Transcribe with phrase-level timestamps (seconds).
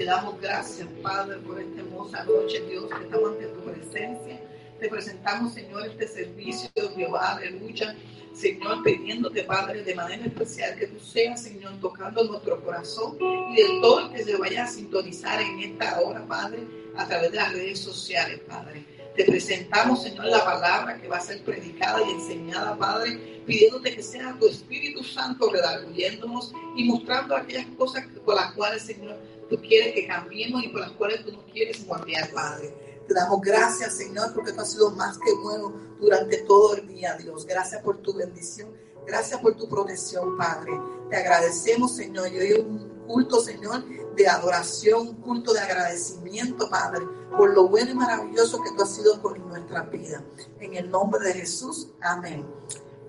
[0.00, 4.40] Te damos gracias, Padre, por esta hermosa noche, Dios, que estamos ante tu presencia.
[4.80, 7.94] Te presentamos, Señor, este servicio, Jehová, aleluya.
[8.32, 13.18] Señor, pidiéndote, Padre, de manera especial que tú seas, Señor, tocando nuestro corazón
[13.50, 16.60] y de todo que se vaya a sintonizar en esta hora, Padre,
[16.96, 18.86] a través de las redes sociales, Padre.
[19.14, 24.02] Te presentamos, Señor, la palabra que va a ser predicada y enseñada, Padre, pidiéndote que
[24.02, 29.18] sea tu Espíritu Santo redarguyéndonos y mostrando aquellas cosas por las cuales, Señor,
[29.50, 33.02] tú quieres que cambiemos y por las cuales tú no quieres cambiar, Padre.
[33.06, 37.16] Te damos gracias, Señor, porque tú has sido más que bueno durante todo el día,
[37.16, 37.44] Dios.
[37.44, 38.72] Gracias por tu bendición.
[39.06, 40.72] Gracias por tu protección, Padre.
[41.10, 42.32] Te agradecemos, Señor.
[42.32, 43.84] Y hoy un culto, Señor,
[44.14, 47.04] de adoración, un culto de agradecimiento, Padre,
[47.36, 50.22] por lo bueno y maravilloso que tú has sido con nuestra vida.
[50.60, 52.46] En el nombre de Jesús, amén.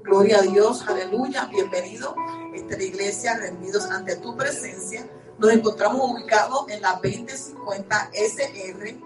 [0.04, 2.16] Gloria a Dios, aleluya, bienvenido.
[2.56, 5.08] Esta iglesia, rendidos ante tu presencia.
[5.42, 9.00] Nos encontramos ubicados en la 2050 SR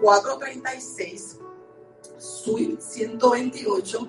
[0.00, 1.36] 436,
[2.16, 4.08] Suite 128,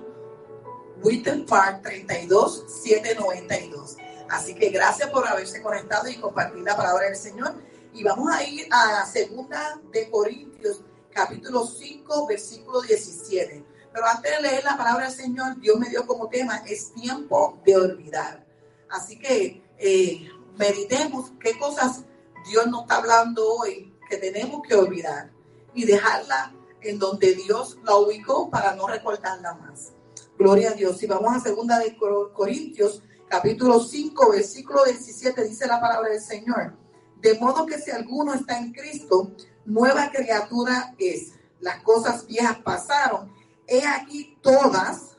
[1.02, 3.98] Witten Park 32 792.
[4.30, 7.52] Así que gracias por haberse conectado y compartir la palabra del Señor.
[7.92, 10.80] Y vamos a ir a segunda de Corintios,
[11.12, 13.62] capítulo 5, versículo 17.
[13.92, 17.60] Pero antes de leer la palabra del Señor, Dios me dio como tema, es tiempo
[17.62, 18.42] de olvidar.
[18.88, 22.04] Así que eh, meditemos qué cosas
[22.48, 25.30] Dios nos está hablando hoy que tenemos que olvidar
[25.74, 29.92] y dejarla en donde Dios la ubicó para no recordarla más.
[30.38, 30.98] Gloria a Dios.
[30.98, 31.96] Si vamos a segunda de
[32.32, 36.74] Corintios, capítulo 5, versículo 17, dice la palabra del Señor.
[37.20, 39.32] De modo que si alguno está en Cristo,
[39.64, 41.32] nueva criatura es.
[41.60, 43.32] Las cosas viejas pasaron.
[43.66, 45.16] He aquí todas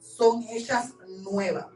[0.00, 1.66] son hechas nuevas.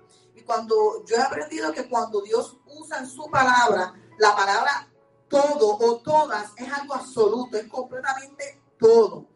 [0.46, 4.88] Cuando yo he aprendido que cuando Dios usa en su palabra, la palabra
[5.28, 9.26] todo o todas es algo absoluto, es completamente todo.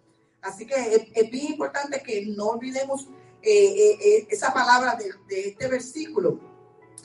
[0.41, 3.08] Así que es, bien importante que no olvidemos
[3.42, 6.39] eh, eh, eh, esa palabra de, este versículo.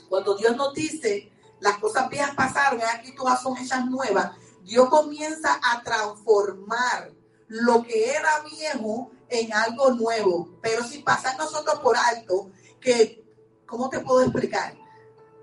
[0.07, 4.31] Cuando Dios nos dice, las cosas viejas pasaron, aquí todas son hechas nuevas,
[4.63, 7.11] Dios comienza a transformar
[7.47, 10.57] lo que era viejo en algo nuevo.
[10.61, 13.24] Pero si pasa nosotros por alto, que,
[13.65, 14.75] ¿cómo te puedo explicar?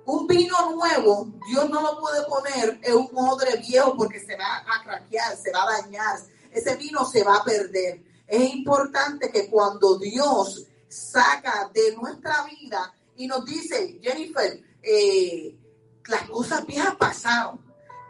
[0.04, 4.58] Un vino nuevo, Dios no lo puede poner en un odre viejo porque se va
[4.58, 6.18] a craquear, se va a dañar.
[6.50, 8.02] Ese vino se va a perder.
[8.26, 15.56] Es importante que cuando Dios saca de nuestra vida y nos dice, Jennifer, eh,
[16.06, 17.60] las cosas viejas pasaron.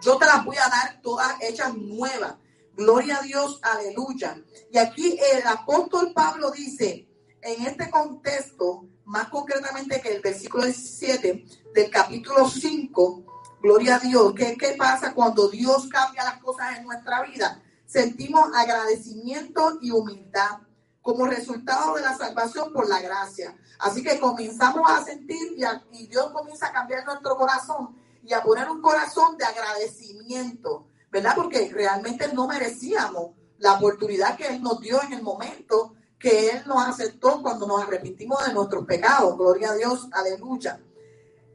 [0.00, 2.34] Yo te las voy a dar todas hechas nuevas.
[2.74, 4.42] Gloria a Dios, aleluya.
[4.72, 7.06] Y aquí el apóstol Pablo dice,
[7.42, 13.24] en este contexto, más concretamente que el versículo 17 del capítulo 5,
[13.60, 17.62] gloria a Dios, ¿qué, ¿qué pasa cuando Dios cambia las cosas en nuestra vida?
[17.86, 20.60] Sentimos agradecimiento y humildad
[21.02, 23.56] como resultado de la salvación por la gracia.
[23.80, 25.64] Así que comenzamos a sentir y,
[25.98, 31.34] y Dios comienza a cambiar nuestro corazón y a poner un corazón de agradecimiento, ¿verdad?
[31.34, 36.62] Porque realmente no merecíamos la oportunidad que Él nos dio en el momento que Él
[36.66, 39.36] nos aceptó cuando nos arrepentimos de nuestros pecados.
[39.36, 40.80] Gloria a Dios, aleluya.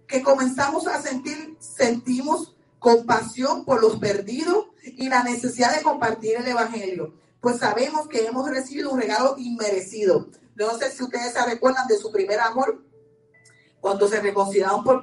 [0.05, 6.47] Que comenzamos a sentir, sentimos compasión por los perdidos y la necesidad de compartir el
[6.47, 7.13] Evangelio.
[7.39, 10.27] Pues sabemos que hemos recibido un regalo inmerecido.
[10.55, 12.83] No sé si ustedes se recuerdan de su primer amor,
[13.87, 14.99] cuando se reconciliaron por,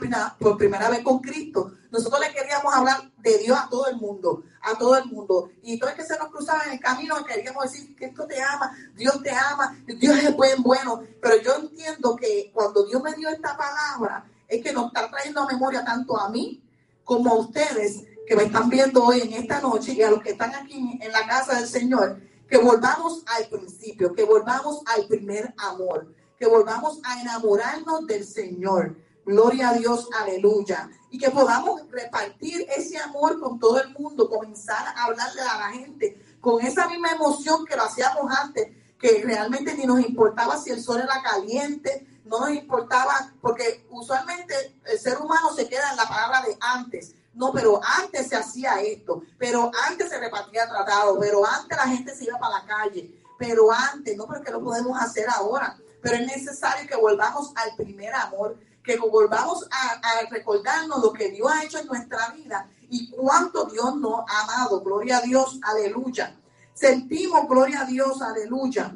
[0.59, 4.77] primera vez con Cristo, nosotros le queríamos hablar de Dios a todo el mundo, a
[4.77, 5.49] todo el mundo.
[5.63, 8.77] Y todo el que se nos cruzaba en el camino queríamos decir esto te ama,
[8.95, 11.03] Dios te ama, Dios es buen, bueno.
[11.23, 15.41] Pero yo entiendo que cuando Dios me dio esta palabra, es que nos está trayendo
[15.41, 16.63] a memoria tanto a mí
[17.05, 20.33] como a ustedes que me están viendo hoy en esta noche y a los que
[20.33, 25.55] están aquí en la casa del Señor, que volvamos al principio, que volvamos al primer
[25.57, 26.07] amor
[26.39, 28.97] que volvamos a enamorarnos del Señor.
[29.25, 30.91] Gloria a Dios, aleluya.
[31.11, 35.71] Y que podamos repartir ese amor con todo el mundo, comenzar a hablarle a la
[35.71, 40.71] gente con esa misma emoción que lo hacíamos antes, que realmente ni nos importaba si
[40.71, 44.55] el sol era caliente, no nos importaba, porque usualmente
[44.87, 47.15] el ser humano se queda en la palabra de antes.
[47.33, 52.15] No, pero antes se hacía esto, pero antes se repartía tratado, pero antes la gente
[52.15, 56.27] se iba para la calle, pero antes, no, porque lo podemos hacer ahora pero es
[56.27, 61.79] necesario que volvamos al primer amor, que volvamos a, recordarnos lo que Dios ha hecho
[61.79, 64.83] en nuestra vida y cuánto Dios nos ha amado.
[64.83, 66.39] Gloria a Dios, aleluya.
[66.75, 68.95] Sentimos, gloria a Dios, aleluya.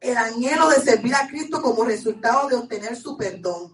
[0.00, 3.72] El anhelo de servir a Cristo como resultado de obtener su perdón.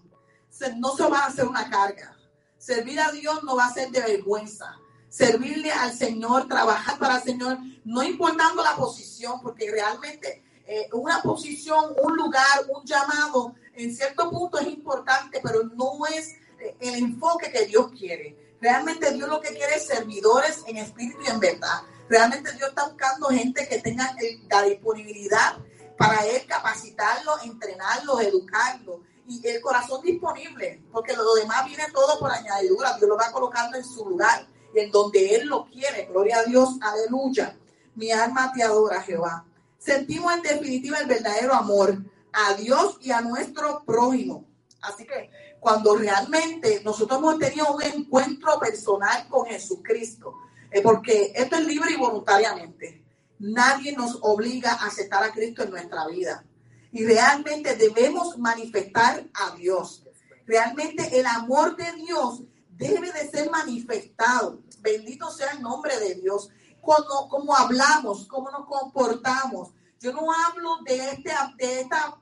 [0.77, 2.15] No se va a hacer una carga.
[2.59, 4.77] Servir a Dios no va a ser de vergüenza.
[5.09, 11.21] servirle al Señor, trabajar para el Señor, no importando la posición, porque realmente eh, una
[11.21, 16.95] posición, un lugar, un llamado, en cierto punto es importante, pero no es eh, el
[16.95, 18.55] enfoque que Dios quiere.
[18.61, 21.81] Realmente Dios lo que quiere es servidores en espíritu y en verdad.
[22.07, 24.15] Realmente Dios está buscando gente que tenga
[24.49, 25.57] la disponibilidad
[25.97, 32.31] para Él capacitarlo, entrenarlo, educarlo y el corazón disponible, porque lo demás viene todo por
[32.31, 32.97] añadidura.
[32.97, 36.05] Dios lo va colocando en su lugar y en donde Él lo quiere.
[36.05, 37.57] Gloria a Dios, aleluya.
[37.95, 39.45] Mi alma te adora, Jehová.
[39.81, 41.97] Sentimos en definitiva el verdadero amor
[42.31, 44.45] a Dios y a nuestro prójimo.
[44.79, 50.35] Así que cuando realmente nosotros hemos tenido un encuentro personal con Jesucristo,
[50.83, 53.03] porque esto es libre y voluntariamente.
[53.39, 56.45] Nadie nos obliga a aceptar a Cristo en nuestra vida.
[56.91, 60.05] Y realmente debemos manifestar a Dios.
[60.45, 64.61] Realmente el amor de Dios debe de ser manifestado.
[64.81, 66.51] Bendito sea el nombre de Dios.
[66.81, 69.69] Como, como hablamos, cómo nos comportamos.
[69.99, 72.17] Yo no hablo de, este, de esta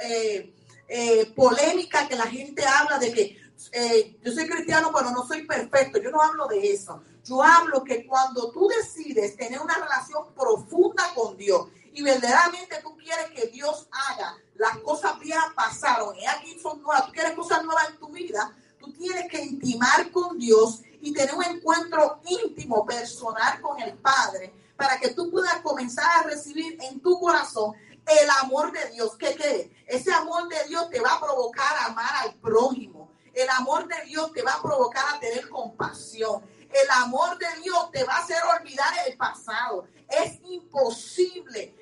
[0.00, 0.54] eh,
[0.88, 3.40] eh, polémica que la gente habla de que
[3.72, 6.00] eh, yo soy cristiano, pero no soy perfecto.
[6.00, 7.02] Yo no hablo de eso.
[7.24, 12.96] Yo hablo que cuando tú decides tener una relación profunda con Dios y verdaderamente tú
[12.96, 17.64] quieres que Dios haga las cosas viejas pasaron y aquí son nuevas, tú quieres cosas
[17.64, 22.84] nuevas en tu vida, tú tienes que intimar con Dios y tener un encuentro íntimo,
[22.84, 27.74] personal con el Padre, para que tú puedas comenzar a recibir en tu corazón
[28.06, 29.16] el amor de Dios.
[29.16, 29.84] ¿Qué qué?
[29.86, 33.10] Ese amor de Dios te va a provocar a amar al prójimo.
[33.32, 36.42] El amor de Dios te va a provocar a tener compasión.
[36.60, 39.86] El amor de Dios te va a hacer olvidar el pasado.
[40.08, 41.74] Es imposible.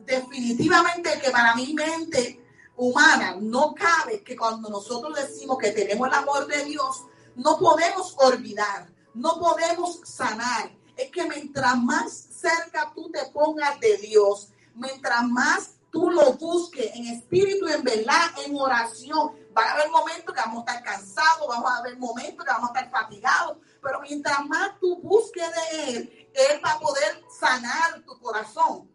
[0.00, 2.44] definitivamente que para mi mente
[2.76, 7.04] humana no cabe que cuando nosotros decimos que tenemos el amor de Dios,
[7.36, 10.70] no podemos olvidar, no podemos sanar.
[10.96, 16.94] Es que mientras más cerca tú te pongas de Dios, mientras más tú lo busques
[16.94, 21.48] en espíritu en verdad, en oración, va a haber momentos que vamos a estar cansados,
[21.48, 25.90] vamos a haber momentos que vamos a estar fatigados, pero mientras más tú busques de
[25.90, 28.90] Él, Él va a poder sanar tu corazón.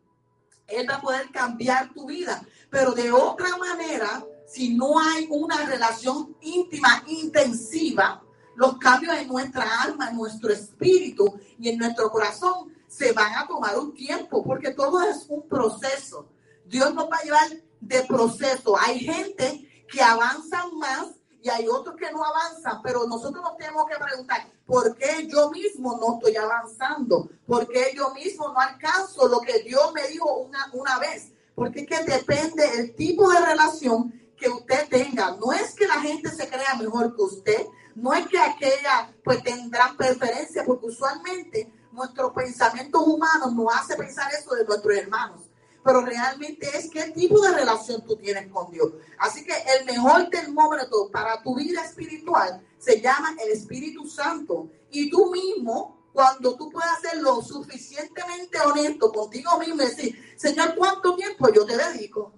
[0.68, 2.46] Él va a poder cambiar tu vida.
[2.70, 8.22] Pero de otra manera, si no hay una relación íntima, intensiva,
[8.60, 13.48] los cambios en nuestra alma, en nuestro espíritu y en nuestro corazón se van a
[13.48, 16.28] tomar un tiempo, porque todo es un proceso.
[16.66, 17.48] Dios nos va a llevar
[17.80, 18.76] de proceso.
[18.78, 21.08] Hay gente que avanza más
[21.42, 25.50] y hay otros que no avanzan, pero nosotros nos tenemos que preguntar, ¿por qué yo
[25.52, 27.30] mismo no estoy avanzando?
[27.48, 31.32] ¿Por qué yo mismo no alcanzo lo que Dios me dijo una, una vez?
[31.56, 35.38] Porque es que depende el tipo de relación que usted tenga.
[35.40, 37.66] No es que la gente se crea mejor que usted,
[38.02, 44.32] no es que aquella pues tendrán preferencia, porque usualmente nuestros pensamientos humanos nos hace pensar
[44.34, 45.42] eso de nuestros hermanos.
[45.84, 48.92] Pero realmente es qué tipo de relación tú tienes con Dios.
[49.18, 54.70] Así que el mejor termómetro para tu vida espiritual se llama el Espíritu Santo.
[54.92, 61.16] Y tú mismo, cuando tú puedas ser lo suficientemente honesto contigo mismo decir, Señor, ¿cuánto
[61.16, 62.34] tiempo yo te dedico?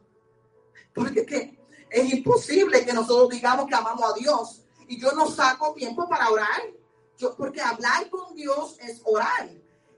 [0.94, 1.60] Porque ¿qué?
[1.90, 6.30] es imposible que nosotros digamos que amamos a Dios y yo no saco tiempo para
[6.30, 6.62] orar
[7.38, 9.50] porque hablar con Dios es orar.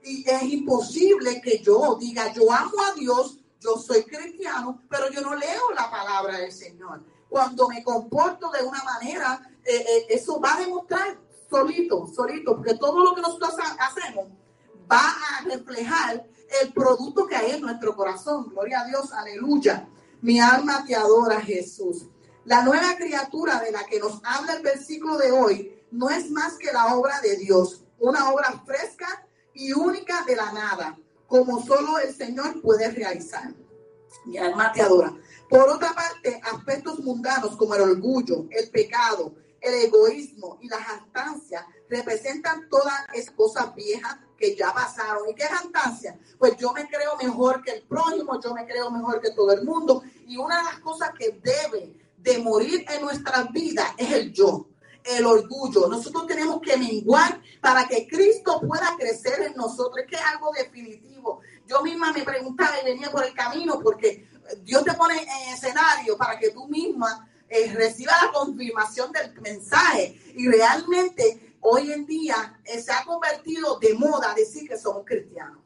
[0.04, 5.20] Y es imposible que yo diga, yo amo a Dios, yo soy cristiano, pero yo
[5.20, 7.02] no leo la palabra del Señor.
[7.28, 11.18] Cuando me comporto de una manera, eh, eh, eso va a demostrar
[11.50, 14.28] solito, solito, porque todo lo que nosotros hacemos
[14.88, 16.24] va a reflejar
[16.62, 18.48] el producto que hay en nuestro corazón.
[18.50, 19.88] Gloria a Dios, aleluya.
[20.20, 22.06] Mi alma te adora, Jesús.
[22.44, 26.58] La nueva criatura de la que nos habla el versículo de hoy no es más
[26.58, 31.98] que la obra de Dios, una obra fresca y única de la nada, como solo
[31.98, 33.54] el Señor puede realizar.
[34.26, 35.14] Mi alma te adora.
[35.48, 41.66] Por otra parte, aspectos mundanos como el orgullo, el pecado, el egoísmo y la jactancia
[41.88, 45.30] representan todas esas cosas viejas que ya pasaron.
[45.30, 46.18] ¿Y qué jactancia?
[46.38, 49.64] Pues yo me creo mejor que el prójimo, yo me creo mejor que todo el
[49.64, 50.02] mundo.
[50.26, 54.66] Y una de las cosas que debe de morir en nuestra vida es el yo
[55.04, 55.86] el orgullo.
[55.86, 60.04] Nosotros tenemos que menguar para que Cristo pueda crecer en nosotros.
[60.08, 61.40] Que es algo definitivo.
[61.66, 64.26] Yo misma me preguntaba y venía por el camino porque
[64.62, 70.18] Dios te pone en escenario para que tú misma eh, recibas la confirmación del mensaje.
[70.34, 75.58] Y realmente hoy en día eh, se ha convertido de moda decir que somos cristianos.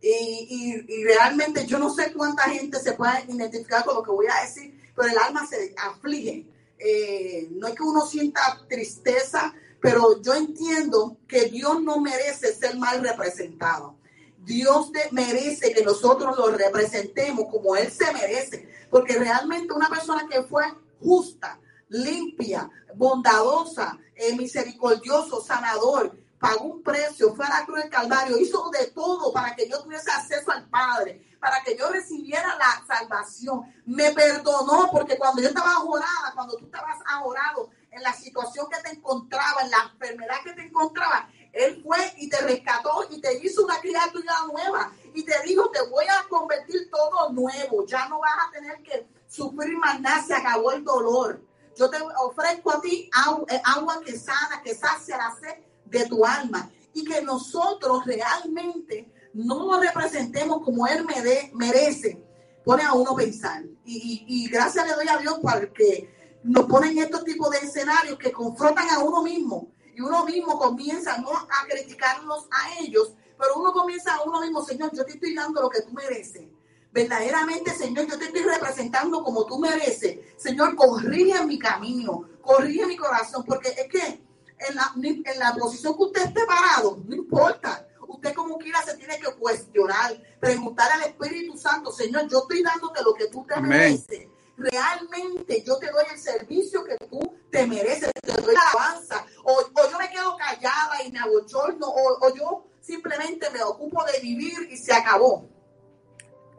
[0.00, 4.26] Y, y, realmente yo no sé cuánta gente se puede identificar con lo que voy
[4.28, 6.46] a decir, pero el alma se aflige
[6.78, 12.76] eh, no es que uno sienta tristeza, pero yo entiendo que Dios no merece ser
[12.76, 13.96] mal representado.
[14.38, 20.42] Dios merece que nosotros lo representemos como Él se merece, porque realmente una persona que
[20.44, 20.64] fue
[21.00, 28.38] justa, limpia, bondadosa, eh, misericordioso, sanador, pagó un precio, fue a la cruz del Calvario,
[28.38, 32.84] hizo de todo para que yo tuviese acceso al Padre, para que yo recibiera la
[32.86, 33.62] salvación.
[33.86, 38.80] Me perdonó porque cuando yo estaba ahorrada, cuando tú estabas ahorrado en la situación que
[38.82, 43.44] te encontraba, en la enfermedad que te encontraba, Él fue y te rescató y te
[43.44, 48.20] hizo una criatura nueva y te dijo, te voy a convertir todo nuevo, ya no
[48.20, 51.42] vas a tener que sufrir más nada, se acabó el dolor.
[51.76, 56.06] Yo te ofrezco a ti agua, eh, agua que sana, que sacia la sed de
[56.06, 61.06] tu alma y que nosotros realmente no lo representemos como Él
[61.54, 62.22] merece,
[62.64, 63.62] pone a uno pensar.
[63.84, 68.88] Y, gracias le doy a Dios porque nos ponen estos tipos de escenarios que confrontan
[68.90, 74.14] a uno mismo y uno mismo comienza no a criticarlos a ellos, pero uno comienza
[74.14, 76.44] a uno mismo, Señor, yo te estoy dando lo que tú mereces.
[76.92, 80.18] Verdaderamente, Señor, yo te estoy representando como tú mereces.
[80.36, 84.27] Señor, corrige mi camino, corrige mi corazón, porque es que
[84.68, 87.86] en la, en la posición que usted esté parado, no importa.
[88.06, 93.02] Usted como quiera se tiene que cuestionar, preguntar al Espíritu Santo, Señor, yo estoy dándote
[93.02, 94.26] lo que tú te mereces.
[94.56, 99.24] Realmente yo te doy el servicio que tú te mereces, te doy la alabanza.
[99.44, 104.02] O, o, yo me quedo callada y me abochorno, o, o yo simplemente me ocupo
[104.04, 105.46] de vivir y se acabó.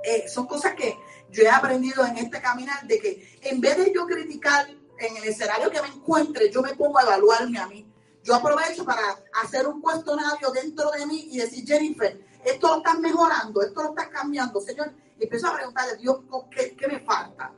[0.04, 0.98] Eh, son cosas que
[1.30, 4.68] yo he aprendido en este caminar de que en vez de yo criticar
[5.00, 7.86] en el escenario que me encuentre, yo me pongo a evaluarme a mí.
[8.24, 9.02] Yo aprovecho para
[9.42, 13.90] hacer un cuestionario dentro de mí y decir, Jennifer, esto lo estás mejorando, esto lo
[13.90, 14.92] estás cambiando, Señor.
[15.18, 16.20] Y empiezo a preguntarle, Dios,
[16.52, 17.54] ¿qué, qué me falta?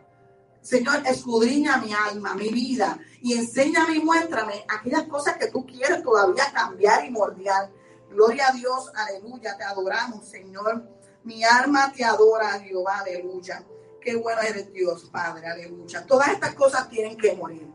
[0.61, 6.03] Señor, escudriña mi alma, mi vida, y enséñame y muéstrame aquellas cosas que tú quieres
[6.03, 7.71] todavía cambiar y moldear.
[8.11, 10.83] Gloria a Dios, aleluya, te adoramos, Señor.
[11.23, 13.63] Mi alma te adora, Jehová, aleluya.
[14.01, 16.05] Qué bueno eres Dios, Padre, aleluya.
[16.07, 17.67] Todas estas cosas tienen que morir.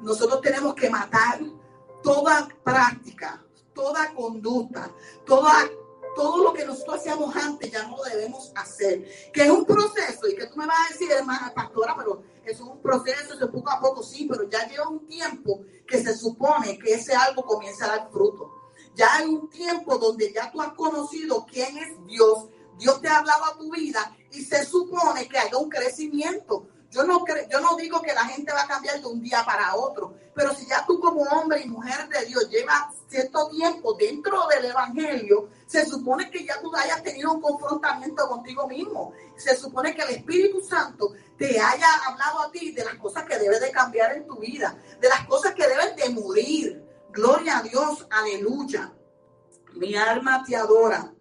[0.00, 1.40] Nosotros tenemos que matar
[2.02, 4.90] toda práctica, toda conducta,
[5.24, 5.54] toda,
[6.14, 9.08] todo lo que nosotros hacíamos antes ya no lo debemos hacer.
[9.32, 12.60] Que es un proceso y que tú me vas a decir, hermana pastora, pero es
[12.60, 16.78] un proceso, eso poco a poco sí, pero ya lleva un tiempo que se supone
[16.78, 18.52] que ese algo comienza a dar fruto.
[18.94, 23.18] Ya hay un tiempo donde ya tú has conocido quién es Dios, Dios te ha
[23.18, 26.68] hablado a tu vida y se supone que haya un crecimiento.
[26.90, 29.74] Yo no, yo no digo que la gente va a cambiar de un día para
[29.74, 34.46] otro, pero si ya tú como hombre y mujer de Dios llevas cierto tiempo dentro
[34.46, 39.12] del Evangelio, se supone que ya tú hayas tenido un confrontamiento contigo mismo.
[39.36, 43.38] Se supone que el Espíritu Santo te haya hablado a ti de las cosas que
[43.38, 46.84] debes de cambiar en tu vida, de las cosas que deben de morir.
[47.10, 48.92] Gloria a Dios, aleluya.
[49.72, 51.13] Mi alma te adora.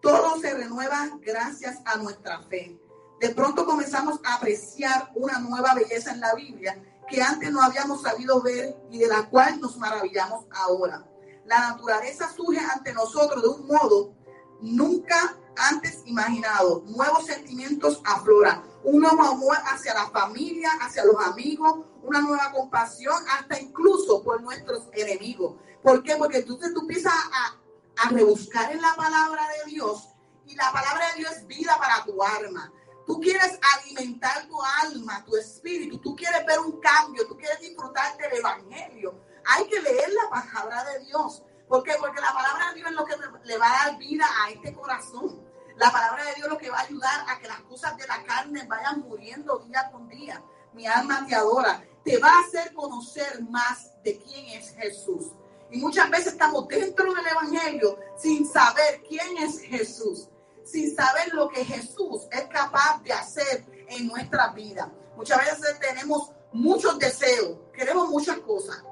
[0.00, 2.80] Todo se renueva gracias a nuestra fe.
[3.20, 8.02] De pronto comenzamos a apreciar una nueva belleza en la Biblia que antes no habíamos
[8.02, 11.04] sabido ver y de la cual nos maravillamos ahora.
[11.44, 14.14] La naturaleza surge ante nosotros de un modo
[14.62, 16.82] nunca antes imaginado.
[16.86, 18.62] Nuevos sentimientos afloran.
[18.84, 24.40] Un nuevo amor hacia la familia, hacia los amigos, una nueva compasión, hasta incluso por
[24.40, 25.56] nuestros enemigos.
[25.82, 26.16] ¿Por qué?
[26.16, 27.60] Porque entonces tú empiezas a
[28.00, 30.08] a rebuscar en la palabra de Dios
[30.46, 32.72] y la palabra de Dios es vida para tu alma.
[33.06, 38.16] Tú quieres alimentar tu alma, tu espíritu, tú quieres ver un cambio, tú quieres disfrutar
[38.16, 39.20] del evangelio.
[39.44, 41.42] Hay que leer la palabra de Dios.
[41.68, 41.84] ¿Por?
[41.84, 43.14] Porque la palabra de Dios es lo que
[43.44, 45.44] le va a dar vida a este corazón.
[45.76, 48.06] La palabra de Dios es lo que va a ayudar a que las cosas de
[48.06, 50.42] la carne vayan muriendo día con día.
[50.72, 51.82] Mi alma te adora.
[52.04, 55.32] Te va a hacer conocer más de quién es Jesús.
[55.70, 60.28] Y muchas veces estamos dentro del Evangelio sin saber quién es Jesús,
[60.64, 64.90] sin saber lo que Jesús es capaz de hacer en nuestra vida.
[65.16, 68.82] Muchas veces tenemos muchos deseos, queremos muchas cosas,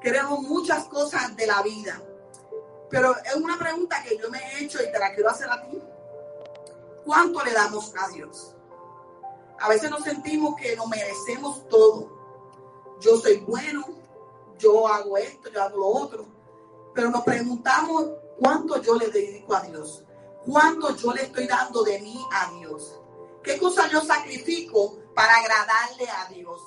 [0.00, 2.02] queremos muchas cosas de la vida.
[2.90, 5.62] Pero es una pregunta que yo me he hecho y te la quiero hacer a
[5.62, 5.80] ti.
[7.04, 8.52] ¿Cuánto le damos a Dios?
[9.60, 12.10] A veces nos sentimos que nos merecemos todo.
[13.00, 13.84] Yo soy bueno,
[14.58, 16.26] yo hago esto, yo hago lo otro.
[16.94, 18.06] Pero nos preguntamos
[18.38, 20.04] cuánto yo le dedico a Dios,
[20.44, 23.00] cuánto yo le estoy dando de mí a Dios,
[23.42, 26.60] qué cosa yo sacrifico para agradarle a Dios.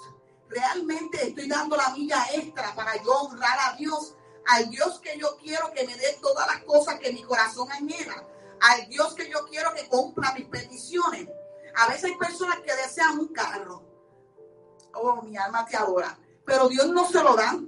[0.48, 4.16] Realmente estoy dando la milla extra para yo honrar a Dios,
[4.48, 8.28] al Dios que yo quiero que me dé todas las cosas que mi corazón anhela,
[8.62, 11.28] al Dios que yo quiero que cumpla mis peticiones.
[11.76, 13.84] A veces hay personas que desean un carro.
[14.94, 16.20] Oh, mi alma te adora.
[16.46, 17.60] Pero Dios no se lo da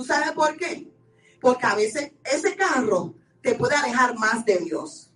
[0.00, 0.90] ¿Tú sabes por qué?
[1.42, 5.10] Porque a veces ese carro te puede alejar más de Dios.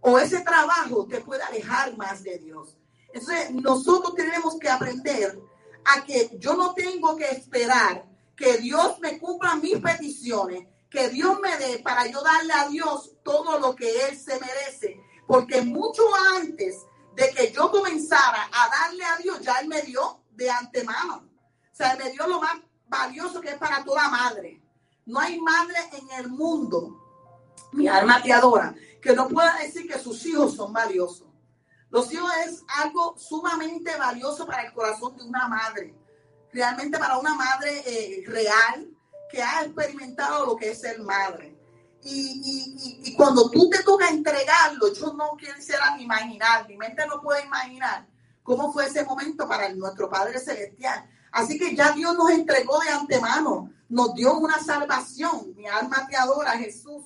[0.00, 2.76] O ese trabajo te puede alejar más de Dios.
[3.12, 5.38] Entonces, nosotros tenemos que aprender
[5.84, 8.04] a que yo no tengo que esperar
[8.36, 13.12] que Dios me cumpla mis peticiones, que Dios me dé para yo darle a Dios
[13.22, 15.00] todo lo que Él se merece.
[15.28, 16.02] Porque mucho
[16.34, 16.74] antes
[17.14, 21.30] de que yo comenzara a darle a Dios, ya Él me dio de antemano.
[21.72, 24.62] O sea, Él me dio lo más valioso que es para toda madre.
[25.06, 26.98] No hay madre en el mundo,
[27.72, 31.26] mi alma te adora, que no pueda decir que sus hijos son valiosos.
[31.90, 35.94] Los hijos es algo sumamente valioso para el corazón de una madre.
[36.52, 38.88] Realmente para una madre eh, real
[39.30, 41.58] que ha experimentado lo que es ser madre.
[42.04, 47.44] Y, cuando tú te toca entregarlo, yo no quisiera ni imaginar, mi mente no puede
[47.44, 48.06] imaginar
[48.42, 51.08] cómo fue ese momento para nuestro Padre Celestial.
[51.32, 55.54] Así que ya Dios nos entregó de antemano, nos dio una salvación.
[55.56, 57.02] Mi alma te adora, Jesús.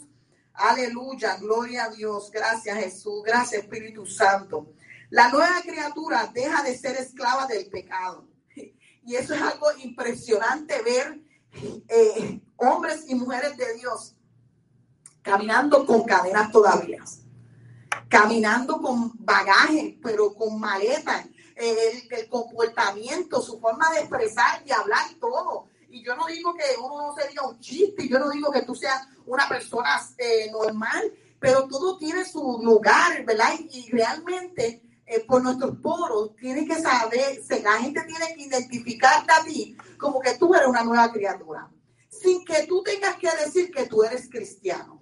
[0.52, 2.30] Aleluya, gloria a Dios.
[2.30, 3.22] Gracias, Jesús.
[3.24, 4.72] Gracias, Espíritu Santo.
[5.10, 8.26] La nueva criatura deja de ser esclava del pecado.
[9.04, 11.20] Y eso es algo impresionante ver
[11.88, 14.16] eh, hombres y mujeres de Dios
[15.22, 17.02] caminando con cadenas todavía,
[18.08, 25.68] caminando con bagaje, pero con maletas, el, comportamiento, su forma de expresar y hablar todo.
[25.88, 28.62] Y yo no digo que uno no se diga un chiste, yo no digo que
[28.62, 33.54] tú seas una persona eh, normal, pero todo tiene su lugar, ¿verdad?
[33.70, 39.44] Y, realmente eh, por nuestros poros tiene que saber, la gente tiene que identificarte a
[39.44, 41.70] ti como que tú eres una nueva criatura,
[42.08, 45.00] sin que tú tengas que decir que tú eres cristiano.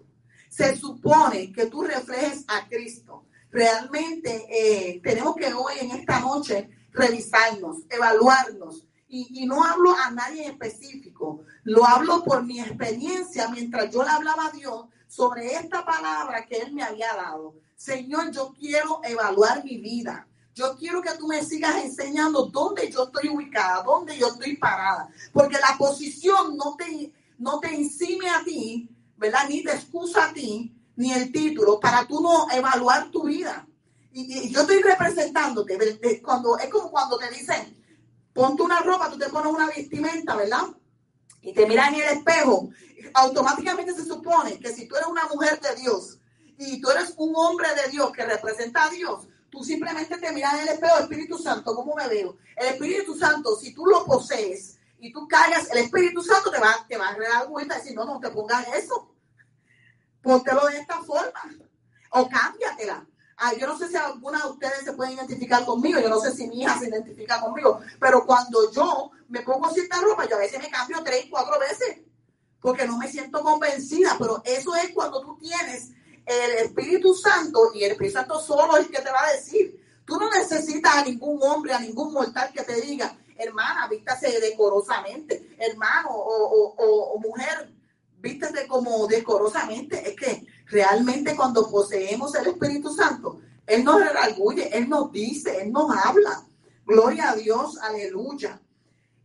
[0.49, 3.25] Se supone que tú reflejes a Cristo.
[3.55, 10.45] Realmente eh, tenemos que hoy en esta noche revisarnos, evaluarnos y, no hablo a nadie
[10.45, 16.45] específico, lo hablo por mi experiencia mientras yo le hablaba a Dios sobre esta palabra
[16.47, 17.55] que Él me había dado.
[17.77, 20.27] Señor, yo quiero evaluar mi vida.
[20.53, 25.09] Yo quiero que tú me sigas enseñando dónde yo estoy ubicada, dónde yo estoy parada.
[25.33, 29.49] Porque la posición no te, no te a ti, ¿verdad?
[29.49, 33.67] Ni te excusa a ti, ni el título, para tú no evaluar tu vida.
[34.13, 36.21] Y, yo estoy representándote.
[36.23, 37.77] Cuando, es como cuando te dicen,
[38.33, 40.67] ponte una ropa, tú te pones una vestimenta, ¿verdad?
[41.43, 42.71] Y te miras en el espejo,
[43.13, 46.19] automáticamente se supone que si tú eres una mujer de Dios
[46.59, 50.55] y tú eres un hombre de Dios que representa a Dios, tú simplemente te miras
[50.55, 52.37] en el espejo, Espíritu Santo, ¿cómo me veo?
[52.57, 56.87] El Espíritu Santo, si tú lo posees y tú callas, el Espíritu Santo te va,
[56.89, 59.14] te va a dar vuelta y decir, no, no te pongas eso.
[60.25, 61.55] Póntelo de esta forma.
[62.11, 63.07] O cámbiatela.
[63.37, 66.33] Ah, yo no sé si alguna de ustedes se puede identificar conmigo, yo no sé
[66.33, 70.39] si mi hija se identifica conmigo, pero cuando yo me pongo cierta ropa, yo a
[70.39, 71.99] veces me cambio tres, cuatro veces,
[72.61, 75.91] porque no me siento convencida, pero eso es cuando tú tienes
[76.25, 79.81] el Espíritu Santo y el Espíritu Santo solo es el que te va a decir.
[80.07, 85.57] Tú no necesitas a ningún hombre, a ningún mortal que te diga, hermana, vístase decorosamente,
[85.59, 87.74] hermano o, o, o mujer,
[88.25, 90.09] vístete como decorosamente.
[90.09, 95.71] Es que realmente cuando poseemos el Espíritu Santo, Él nos redarguye, Él nos dice, Él
[95.71, 96.45] nos habla.
[96.87, 98.61] Gloria a Dios, aleluya.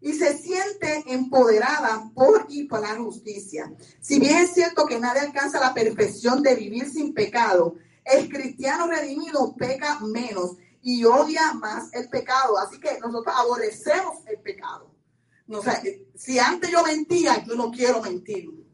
[0.01, 3.73] Y se siente empoderada por y por la justicia.
[3.99, 8.87] Si bien es cierto que nadie alcanza la perfección de vivir sin pecado, el cristiano
[8.87, 12.57] redimido peca menos y odia más el pecado.
[12.57, 14.89] Así que nosotros aborrecemos el pecado.
[15.47, 15.61] No,
[16.15, 18.68] si antes yo mentía, yo no quiero mentir.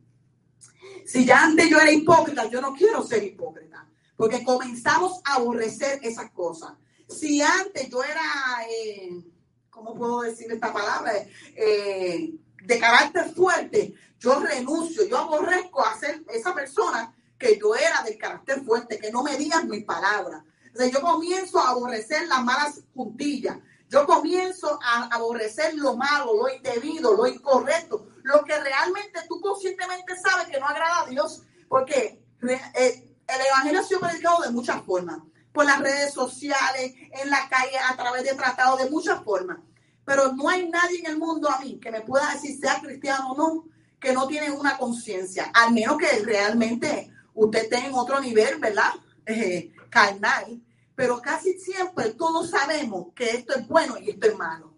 [1.06, 3.88] Si ya antes yo era hipócrita, yo no quiero ser hipócrita,
[4.18, 6.74] porque comenzamos a aborrecer esas cosas.
[7.08, 8.22] Si antes yo era,
[8.68, 9.24] eh,
[9.70, 11.14] ¿cómo puedo decir esta palabra?
[11.56, 18.02] Eh, de carácter fuerte, yo renuncio, yo aborrezco a ser esa persona que yo era
[18.02, 20.44] de carácter fuerte, que no me digan mis palabras.
[20.78, 23.58] O yo comienzo a aborrecer las malas puntillas.
[23.90, 30.16] Yo comienzo a aborrecer lo malo, lo indebido, lo incorrecto, lo que realmente tú conscientemente
[30.18, 34.84] sabes que no agrada a Dios, porque eh, el Evangelio ha sido predicado de muchas
[34.84, 35.20] formas,
[35.52, 39.60] por las redes sociales, en la calle, a través de tratados, de muchas formas.
[40.04, 43.34] Pero no hay nadie en el mundo a mí que me pueda decir, sea cristiano
[43.34, 43.66] o no,
[44.00, 48.92] que no tiene una conciencia, al menos que realmente usted esté en otro nivel, ¿verdad?
[49.28, 50.60] Eh, carnal.
[50.96, 54.75] Pero casi siempre todos sabemos que esto es bueno y esto es malo.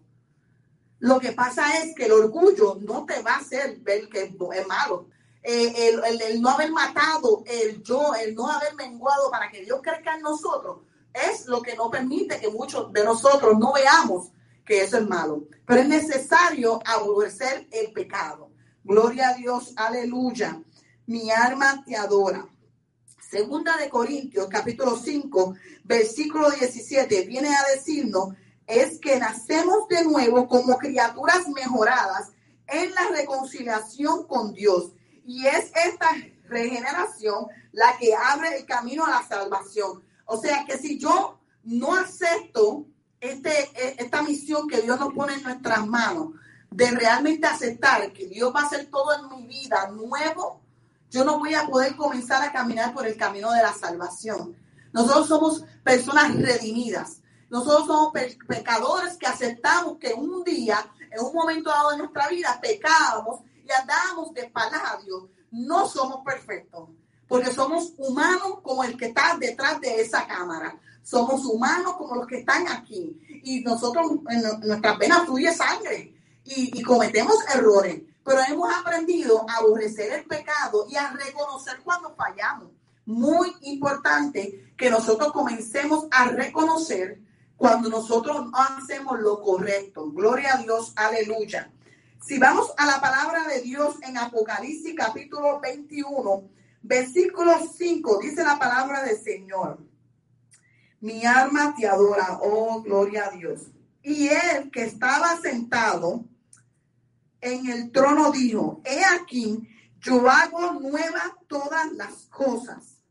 [1.00, 4.66] Lo que pasa es que el orgullo no te va a hacer ver que es
[4.66, 5.08] malo.
[5.42, 10.16] Eh, el, no haber matado, el yo, el no haber menguado para que Dios crezca
[10.16, 10.80] en nosotros,
[11.12, 14.30] es lo que no permite que muchos de nosotros no veamos
[14.64, 15.46] que eso es malo.
[15.64, 18.50] Pero es necesario aborrecer el pecado.
[18.84, 20.60] Gloria a Dios, aleluya.
[21.06, 22.46] Mi alma te adora.
[23.30, 28.34] Segunda de Corintios, capítulo 5, versículo 17, viene a decirnos,
[28.68, 32.32] es que nacemos de nuevo como criaturas mejoradas
[32.66, 34.92] en la reconciliación con Dios.
[35.24, 36.10] Y es esta
[36.44, 40.02] regeneración la que abre el camino a la salvación.
[40.26, 42.86] O sea que si yo no acepto
[43.20, 43.70] este,
[44.02, 46.34] esta misión que Dios nos pone en nuestras manos,
[46.70, 50.60] de realmente aceptar que Dios va a hacer todo en mi vida nuevo,
[51.10, 54.54] yo no voy a poder comenzar a caminar por el camino de la salvación.
[54.92, 57.22] Nosotros somos personas redimidas.
[57.50, 58.12] Nosotros somos
[58.46, 60.78] pecadores que aceptamos que un día,
[61.10, 64.50] en un momento dado de nuestra vida, pecábamos y andábamos de
[65.04, 65.24] Dios.
[65.50, 66.90] No somos perfectos,
[67.26, 70.78] porque somos humanos como el que está detrás de esa cámara.
[71.02, 73.18] Somos humanos como los que están aquí.
[73.44, 79.56] Y nosotros, en nuestras venas fluye sangre y, y cometemos errores pero hemos aprendido a
[79.56, 82.68] aborrecer el pecado y a reconocer cuando fallamos.
[83.06, 87.18] Muy importante que nosotros comencemos a reconocer
[87.58, 90.10] cuando nosotros no hacemos lo correcto.
[90.12, 91.70] Gloria a Dios, aleluya.
[92.24, 96.48] Si vamos a la palabra de Dios en Apocalipsis capítulo 21,
[96.82, 99.84] versículo 5, dice la palabra del Señor.
[101.00, 103.62] Mi alma te adora, oh gloria a Dios.
[104.02, 106.24] Y él que estaba sentado
[107.40, 109.68] en el trono dijo, he aquí,
[110.00, 113.02] yo hago nuevas todas las cosas.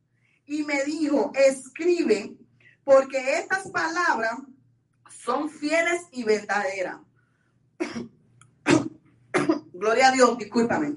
[0.45, 2.36] Y me dijo, escribe,
[2.87, 4.37] porque estas palabras
[5.21, 7.01] son fieles y verdaderas.
[9.73, 10.95] Gloria a Dios, discúlpame.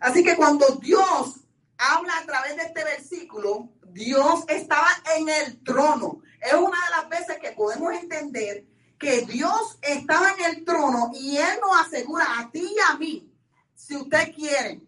[0.00, 1.40] Así que cuando Dios
[1.76, 6.22] habla a través de este versículo, Dios estaba en el trono.
[6.40, 8.64] Es una de las veces que podemos entender
[8.98, 13.30] que Dios estaba en el trono y Él nos asegura a ti y a mí,
[13.74, 14.80] si usted quiere,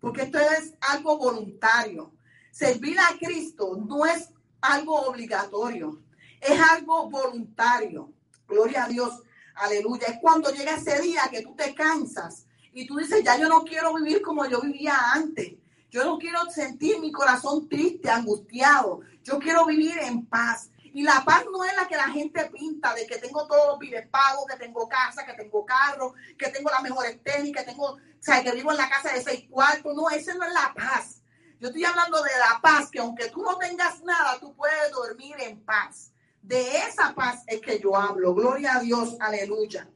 [0.00, 2.14] porque esto es algo voluntario.
[2.52, 6.02] Servir a Cristo no es algo obligatorio,
[6.40, 8.12] es algo voluntario.
[8.46, 9.22] Gloria a Dios,
[9.54, 10.08] aleluya.
[10.08, 13.64] Es cuando llega ese día que tú te cansas y tú dices, ya yo no
[13.64, 15.54] quiero vivir como yo vivía antes.
[15.90, 19.00] Yo no quiero sentir mi corazón triste, angustiado.
[19.24, 20.70] Yo quiero vivir en paz.
[20.92, 24.02] Y la paz no es la que la gente pinta, de que tengo todos los
[24.10, 27.98] pagos, que tengo casa, que tengo carro, que tengo las mejores técnicas, que tengo, o
[28.18, 29.94] sea, que vivo en la casa de seis cuartos.
[29.94, 31.19] No, esa no es la paz.
[31.60, 35.36] Yo estoy hablando de la paz, que aunque tú no tengas nada, tú puedes dormir
[35.40, 36.10] en paz.
[36.40, 38.34] De esa paz es que yo hablo.
[38.34, 39.86] Gloria a Dios, aleluya.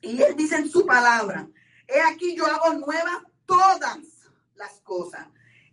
[0.00, 1.46] Y él dice en su palabra,
[1.86, 3.98] he aquí yo hago nuevas todas
[4.54, 5.26] las cosas.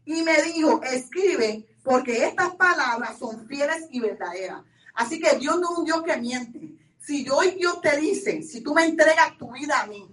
[0.04, 4.64] Y me dijo, escribe porque estas palabras son fieles y verdaderas.
[4.96, 6.74] Así que Dios no es un Dios que miente.
[7.00, 10.06] Si hoy Dios te dice, si tú me entregas tu vida a mí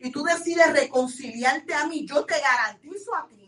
[0.00, 3.41] y tú decides reconciliarte a mí, yo te garantizo a ti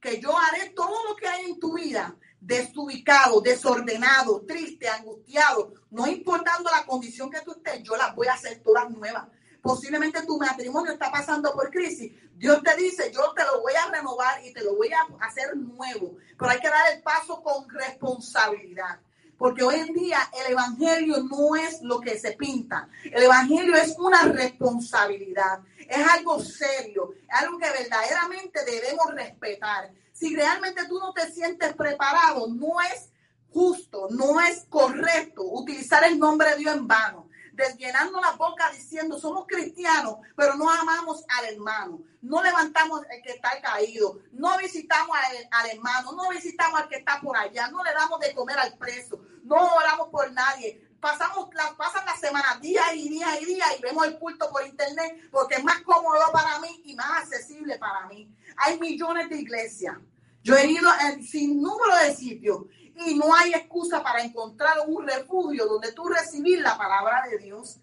[0.00, 6.06] que yo haré todo lo que hay en tu vida desubicado, desordenado, triste, angustiado, no
[6.06, 9.26] importando la condición que tú estés, yo las voy a hacer todas nuevas.
[9.60, 12.12] Posiblemente tu matrimonio está pasando por crisis.
[12.34, 15.56] Dios te dice, yo te lo voy a renovar y te lo voy a hacer
[15.56, 16.16] nuevo.
[16.38, 19.00] Pero hay que dar el paso con responsabilidad.
[19.38, 22.88] Porque hoy en día el Evangelio no es lo que se pinta.
[23.04, 25.60] El Evangelio es una responsabilidad.
[25.78, 27.14] Es algo serio.
[27.30, 29.92] Algo que verdaderamente debemos respetar.
[30.12, 33.10] Si realmente tú no te sientes preparado, no es
[33.52, 37.27] justo, no es correcto utilizar el nombre de Dios en vano
[37.58, 43.32] desviando la boca diciendo somos cristianos, pero no amamos al hermano, no levantamos el que
[43.32, 45.16] está caído, no visitamos
[45.50, 48.78] al, hermano, no visitamos al que está por allá, no le damos de comer al
[48.78, 50.84] preso, no oramos por nadie.
[51.00, 54.66] Pasamos las, pasan las semanas, día y día y día, y vemos el culto por
[54.66, 58.28] internet porque es más cómodo para mí y más accesible para mí.
[58.56, 59.96] Hay millones de iglesias.
[60.42, 62.62] Yo he ido en sin número de sitios
[63.06, 67.78] y no hay excusa para encontrar un refugio donde tú recibir la palabra de Dios.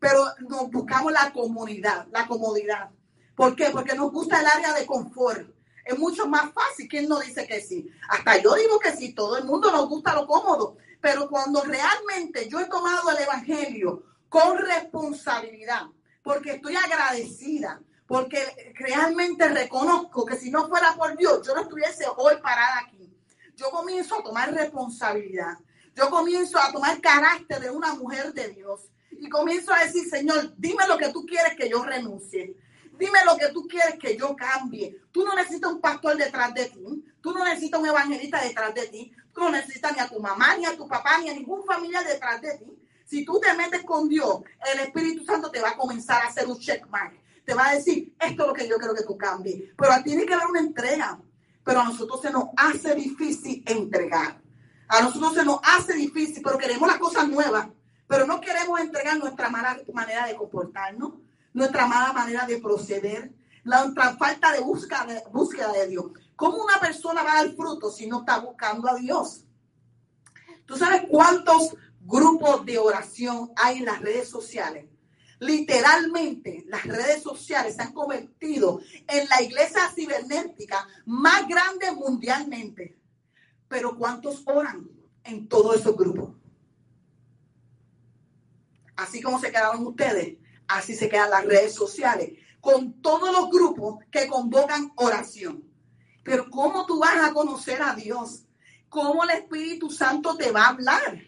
[0.00, 2.90] Pero nos buscamos la comunidad, la comodidad.
[3.34, 3.70] ¿Por qué?
[3.70, 5.48] Porque nos gusta el área de confort.
[5.84, 6.88] Es mucho más fácil.
[6.88, 7.88] ¿Quién no dice que sí?
[8.08, 10.76] Hasta yo digo que sí, todo el mundo nos gusta lo cómodo.
[11.00, 15.86] Pero cuando realmente yo he tomado el Evangelio con responsabilidad,
[16.22, 22.04] porque estoy agradecida, porque realmente reconozco que si no fuera por Dios, yo no estuviese
[22.16, 22.95] hoy parada aquí
[23.56, 25.58] yo comienzo a tomar responsabilidad.
[25.94, 28.80] Yo comienzo a tomar carácter de una mujer de Dios.
[29.10, 32.56] Y comienzo a decir, Señor, dime lo que tú quieres que yo renuncie.
[32.98, 35.00] Dime lo que tú quieres que yo cambie.
[35.10, 37.04] Tú no necesitas un pastor detrás de ti.
[37.20, 39.12] Tú no necesitas un evangelista detrás de ti.
[39.32, 42.04] Tú no necesitas ni a tu mamá, ni a tu papá, ni a ningún familiar
[42.04, 42.78] detrás de ti.
[43.06, 44.40] Si tú te metes con Dios,
[44.72, 48.12] el Espíritu Santo te va a comenzar a hacer un checkmark te va a decir,
[48.18, 49.70] esto es lo que yo creo que tú cambies.
[49.78, 51.18] Pero tiene que haber una entrega.
[51.66, 54.40] Pero a nosotros se nos hace difícil entregar.
[54.86, 57.66] A nosotros se nos hace difícil, pero queremos las cosas nuevas.
[58.06, 61.14] Pero no queremos entregar nuestra mala manera de comportarnos,
[61.52, 66.04] nuestra mala manera de proceder, nuestra falta de búsqueda, de Dios.
[66.36, 69.44] ¿Cómo una persona va a dar fruto si no está buscando a Dios?
[70.66, 74.86] ¿Tú sabes cuántos grupos de oración hay en las redes sociales?
[75.38, 82.98] Literalmente, las redes sociales se han convertido en la iglesia cibernética más grande mundialmente.
[83.68, 84.88] Pero ¿cuántos oran
[85.24, 86.30] en todos esos grupos?
[88.96, 94.02] Así como se quedaron ustedes, así se quedan las redes sociales, con todos los grupos
[94.10, 95.62] que convocan oración.
[96.24, 98.44] Pero ¿cómo tú vas a conocer a Dios?
[98.88, 101.20] ¿Cómo el Espíritu Santo te va a hablar?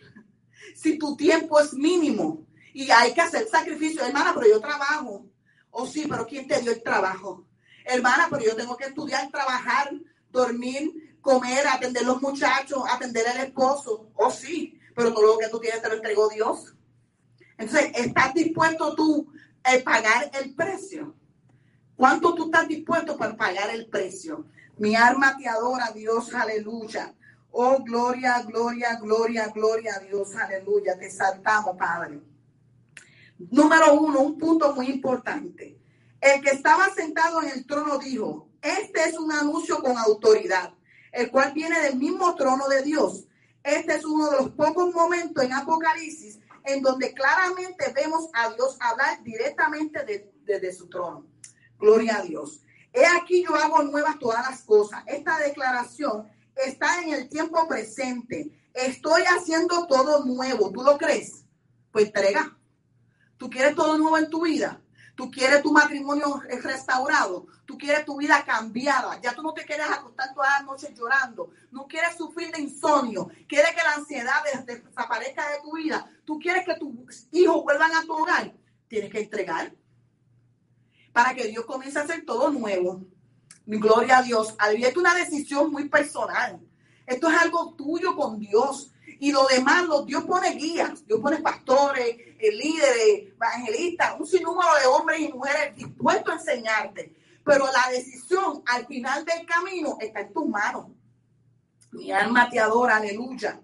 [0.75, 2.48] Si tu tiempo es mínimo
[2.79, 5.27] y hay que hacer sacrificio, hermana, pero yo trabajo.
[5.73, 7.45] Oh, sí, pero ¿quién te dio el trabajo?
[7.85, 9.91] Hermana, pero yo tengo que estudiar, trabajar,
[10.31, 14.13] dormir, comer, atender los muchachos, atender al esposo.
[14.15, 16.77] Oh, sí, pero todo lo que tú tienes te lo entregó Dios.
[17.57, 19.33] Entonces, ¿estás dispuesto tú
[19.65, 21.17] a pagar el precio?
[21.97, 24.47] ¿Cuánto tú estás dispuesto para pagar el precio?
[24.77, 27.13] Mi alma te adora, Dios, aleluya.
[27.51, 30.97] Oh, gloria, gloria, gloria, gloria Dios, aleluya.
[30.97, 32.21] Te saltamos, Padre.
[33.39, 35.79] Número uno, un punto muy importante.
[36.21, 40.75] El que estaba sentado en el trono dijo, este es un anuncio con autoridad,
[41.13, 43.27] el cual viene del mismo trono de Dios.
[43.63, 48.77] Este es uno de los pocos momentos en Apocalipsis en donde claramente vemos a Dios
[48.81, 51.27] hablar directamente desde su trono.
[51.79, 52.63] Gloria a Dios.
[52.93, 55.03] He aquí yo hago nuevas todas las cosas.
[55.07, 58.51] Esta declaración está en el tiempo presente.
[58.75, 60.71] Estoy haciendo todo nuevo.
[60.71, 61.45] ¿Tú lo crees?
[61.93, 62.57] Pues entrega.
[63.39, 64.81] ¿Tú quieres todo nuevo en tu vida?
[65.15, 67.47] Tú quieres tu matrimonio restaurado.
[67.65, 69.21] Tú quieres tu vida cambiada.
[69.21, 71.51] Ya tú no te quieres acostar todas las noches llorando.
[71.73, 73.29] No quieres sufrir de insomnio.
[73.49, 76.09] Quieres que la ansiedad desaparezca de tu vida.
[76.25, 78.55] Tú quieres que tus hijos vuelvan a tu hogar.
[78.87, 79.73] Tienes que entregar
[81.13, 83.05] para que Dios comience a hacer todo nuevo.
[83.67, 84.55] Mi gloria a Dios.
[84.71, 86.61] Es una decisión muy personal.
[87.05, 88.93] Esto es algo tuyo con Dios.
[89.21, 94.87] Y lo demás, Dios pone guías, Dios pone pastores, eh, líderes, evangelistas, un sinnúmero de
[94.87, 97.15] hombres y mujeres dispuestos a enseñarte.
[97.45, 100.87] Pero la decisión al final del camino está en tus manos.
[101.93, 103.61] Mi alma te adora, aleluya.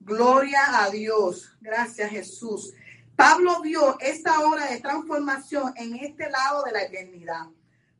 [0.00, 1.56] Gloria a Dios.
[1.60, 2.72] Gracias, Jesús.
[3.16, 7.46] Pablo vio esta hora de transformación en este lado de la eternidad.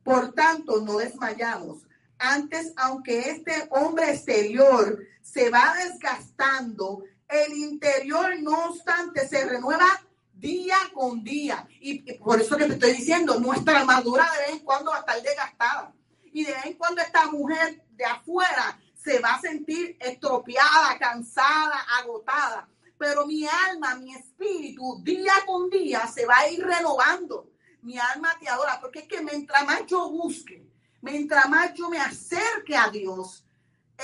[0.03, 1.83] Por tanto, no desmayamos.
[2.17, 9.85] Antes, aunque este hombre exterior se va desgastando, el interior, no obstante, se renueva
[10.33, 11.67] día con día.
[11.79, 14.99] Y por eso que te estoy diciendo, nuestra armadura de vez en cuando va a
[14.99, 15.93] estar desgastada.
[16.31, 21.85] Y de vez en cuando esta mujer de afuera se va a sentir estropeada, cansada,
[21.99, 22.67] agotada.
[22.97, 27.49] Pero mi alma, mi espíritu, día con día se va a ir renovando.
[27.81, 30.65] Mi alma te adora, porque es que mientras más yo busque,
[31.11, 33.45] mientras más yo me acerque a Dios,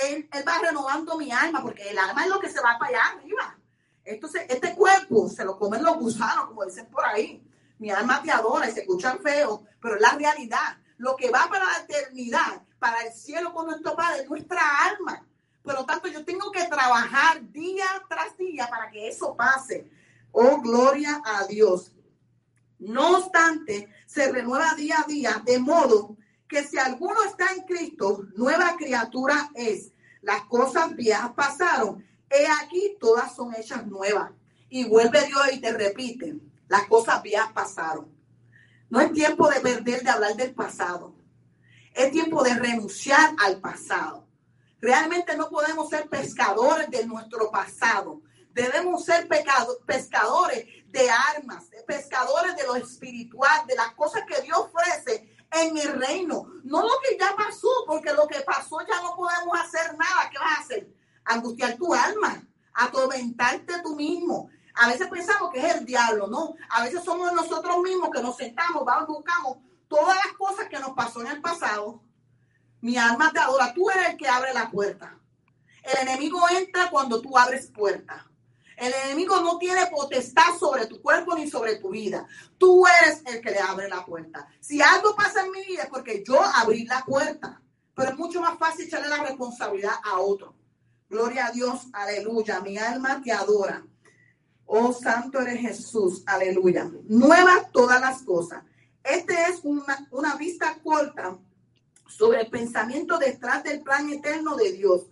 [0.08, 3.18] él, va renovando mi alma, porque el alma es lo que se va para allá
[3.18, 3.58] arriba.
[4.04, 7.44] Entonces, este cuerpo se lo comen los gusanos, como dicen por ahí.
[7.78, 10.78] Mi alma te adora y se escucha feo, pero es la realidad.
[10.96, 15.26] Lo que va para la eternidad, para el cielo con nuestro Padre, es nuestra alma.
[15.62, 19.90] Por lo tanto, yo tengo que trabajar día tras día para que eso pase.
[20.30, 21.92] Oh, gloria a Dios.
[22.78, 26.16] No obstante, se renueva día a día, de modo
[26.52, 29.90] que si alguno está en Cristo, nueva criatura es.
[30.20, 32.06] Las cosas viejas pasaron.
[32.28, 34.30] He aquí, todas son hechas nuevas.
[34.68, 36.36] Y vuelve Dios y te repite,
[36.68, 38.14] las cosas viejas pasaron.
[38.90, 41.14] No es tiempo de perder, de hablar del pasado.
[41.94, 44.28] Es tiempo de renunciar al pasado.
[44.78, 48.20] Realmente no podemos ser pescadores de nuestro pasado.
[48.50, 49.26] Debemos ser
[49.86, 56.00] pescadores de armas, pescadores de lo espiritual, de las cosas que Dios ofrece en el
[56.00, 56.46] reino.
[56.64, 60.30] No lo que ya pasó, porque lo que pasó ya no podemos hacer nada.
[60.30, 60.88] ¿Qué vas a hacer?
[61.24, 62.42] Angustiar tu alma,
[62.74, 64.50] atormentarte tú mismo.
[64.74, 66.54] A veces pensamos que es el diablo, ¿no?
[66.70, 70.92] A veces somos nosotros mismos que nos sentamos, vamos, buscamos todas las cosas que nos
[70.92, 72.02] pasó en el pasado.
[72.80, 73.74] Mi alma te adora.
[73.74, 75.18] Tú eres el que abre la puerta.
[75.82, 78.26] El enemigo entra cuando tú abres puerta.
[78.82, 82.26] El enemigo no tiene potestad sobre tu cuerpo ni sobre tu vida.
[82.58, 84.48] Tú eres el que le abre la puerta.
[84.58, 87.62] Si algo pasa en mi vida es porque yo abrí la puerta.
[87.94, 90.56] Pero es mucho más fácil echarle la responsabilidad a otro.
[91.08, 92.60] Gloria a Dios, aleluya.
[92.60, 93.86] Mi alma te adora.
[94.66, 96.90] Oh, santo eres Jesús, aleluya.
[97.04, 98.64] Nuevas todas las cosas.
[99.04, 101.38] Este es una, una vista corta
[102.08, 105.11] sobre el pensamiento detrás del plan eterno de Dios.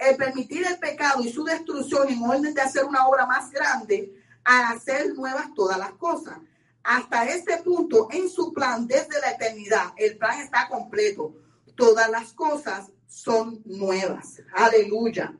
[0.00, 4.12] El permitir el pecado y su destrucción en orden de hacer una obra más grande
[4.44, 6.38] a hacer nuevas todas las cosas.
[6.82, 11.34] Hasta este punto, en su plan desde la eternidad, el plan está completo.
[11.76, 14.40] Todas las cosas son nuevas.
[14.54, 15.34] Aleluya.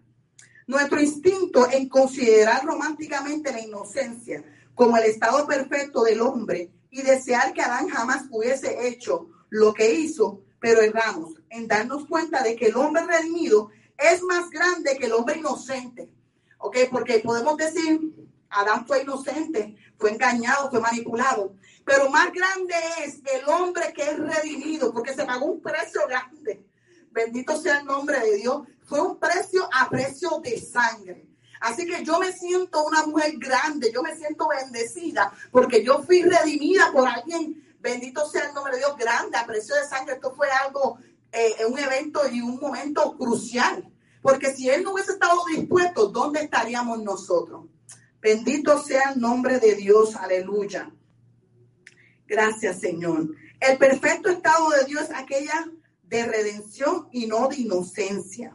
[0.66, 4.44] Nuestro instinto en considerar románticamente la inocencia
[4.74, 9.94] como el estado perfecto del hombre y desear que Adán jamás hubiese hecho lo que
[9.94, 13.70] hizo, pero erramos en darnos cuenta de que el hombre redimido
[14.00, 16.10] es más grande que el hombre inocente.
[16.58, 16.76] ¿Ok?
[16.90, 18.00] Porque podemos decir,
[18.50, 21.54] Adán fue inocente, fue engañado, fue manipulado.
[21.84, 26.64] Pero más grande es el hombre que es redimido, porque se pagó un precio grande.
[27.10, 28.62] Bendito sea el nombre de Dios.
[28.82, 31.26] Fue un precio a precio de sangre.
[31.60, 36.22] Así que yo me siento una mujer grande, yo me siento bendecida, porque yo fui
[36.22, 37.62] redimida por alguien.
[37.80, 40.14] Bendito sea el nombre de Dios, grande, a precio de sangre.
[40.14, 40.98] Esto fue algo,
[41.32, 43.89] eh, un evento y un momento crucial.
[44.22, 47.66] Porque si Él no hubiese estado dispuesto, ¿dónde estaríamos nosotros?
[48.20, 50.90] Bendito sea el nombre de Dios, aleluya.
[52.26, 53.34] Gracias, Señor.
[53.58, 55.66] El perfecto estado de Dios es aquella
[56.02, 58.54] de redención y no de inocencia.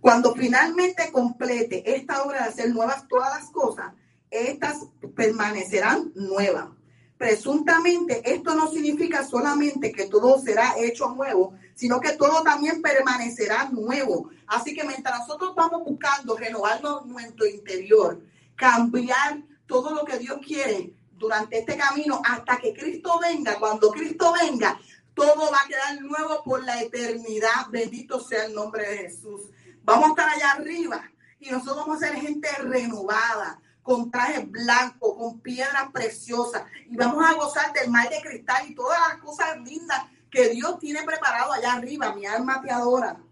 [0.00, 3.94] Cuando finalmente complete esta obra de hacer nuevas todas las cosas,
[4.30, 6.68] estas permanecerán nuevas.
[7.16, 13.68] Presuntamente, esto no significa solamente que todo será hecho nuevo, sino que todo también permanecerá
[13.70, 14.30] nuevo.
[14.46, 18.20] Así que mientras nosotros vamos buscando renovarnos nuestro interior,
[18.56, 23.58] cambiar todo lo que Dios quiere durante este camino hasta que Cristo venga.
[23.58, 24.78] Cuando Cristo venga,
[25.14, 27.68] todo va a quedar nuevo por la eternidad.
[27.70, 29.42] Bendito sea el nombre de Jesús.
[29.82, 31.10] Vamos a estar allá arriba
[31.40, 37.22] y nosotros vamos a ser gente renovada, con trajes blancos, con piedras preciosas y vamos
[37.22, 41.52] a gozar del mar de cristal y todas las cosas lindas que Dios tiene preparado
[41.52, 42.12] allá arriba.
[42.12, 43.22] Mi alma te adora.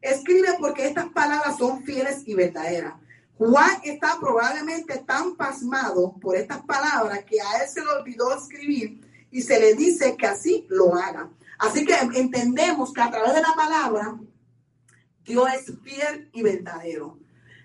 [0.00, 2.94] Escribe porque estas palabras son fieles y verdaderas.
[3.36, 9.00] Juan está probablemente tan pasmado por estas palabras que a él se le olvidó escribir
[9.30, 11.28] y se le dice que así lo haga.
[11.58, 14.16] Así que entendemos que a través de la palabra
[15.24, 17.18] Dios es fiel y verdadero.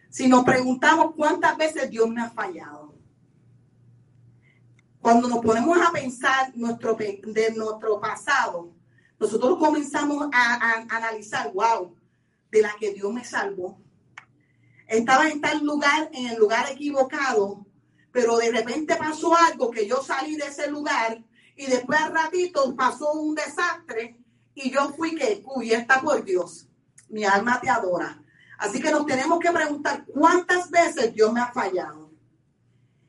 [0.10, 2.81] Si nos preguntamos cuántas veces Dios me ha fallado,
[5.02, 8.72] cuando nos ponemos a pensar nuestro, de nuestro pasado,
[9.20, 11.96] nosotros comenzamos a, a analizar, wow,
[12.52, 13.80] de la que Dios me salvó,
[14.88, 17.66] estaba en tal lugar, en el lugar equivocado,
[18.12, 21.24] pero de repente pasó algo que yo salí de ese lugar
[21.56, 24.18] y después al ratito pasó un desastre
[24.54, 26.68] y yo fui que cubierta por Dios.
[27.08, 28.22] Mi alma te adora.
[28.58, 32.01] Así que nos tenemos que preguntar cuántas veces Dios me ha fallado.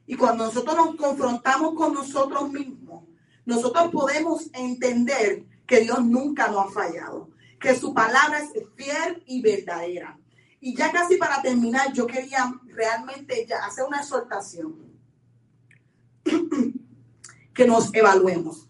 [0.07, 3.05] Y cuando nosotros nos confrontamos con nosotros mismos,
[3.45, 9.41] nosotros podemos entender que Dios nunca nos ha fallado, que su palabra es fiel y
[9.41, 10.19] verdadera.
[10.61, 14.93] Y ya casi para terminar, yo quería realmente ya hacer una exhortación.
[17.55, 18.69] que nos evaluemos.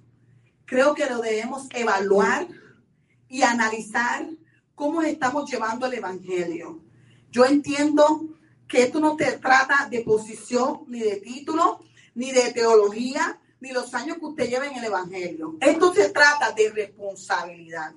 [0.64, 2.48] Creo que lo debemos evaluar
[3.28, 4.28] y analizar
[4.74, 6.80] cómo estamos llevando el Evangelio.
[7.30, 8.26] Yo entiendo
[8.72, 13.92] que esto no te trata de posición, ni de título, ni de teología, ni los
[13.92, 15.58] años que usted lleva en el Evangelio.
[15.61, 17.92] Esto se trata de responsabilidad,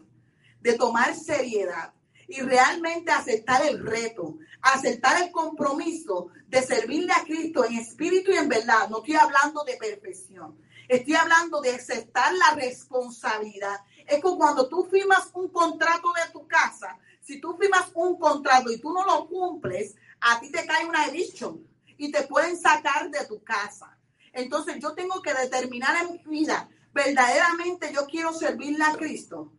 [0.59, 1.93] de tomar seriedad,
[2.27, 8.35] y realmente aceptar el reto, aceptar el compromiso de servirle a Cristo en espíritu y
[8.35, 8.89] en verdad.
[8.89, 10.59] No estoy hablando de perfección,
[10.89, 13.79] estoy hablando de aceptar la responsabilidad.
[14.05, 18.69] Es como cuando tú firmas un contrato de tu casa, si tú firmas un contrato
[18.69, 21.65] y tú no lo cumples, a ti te cae una edición
[21.97, 23.97] y te pueden sacar de tu casa.
[24.33, 29.51] Entonces yo tengo que determinar en mi vida, verdaderamente yo quiero servirle a Cristo